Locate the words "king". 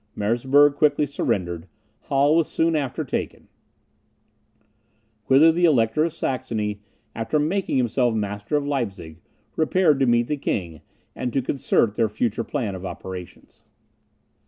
10.37-10.81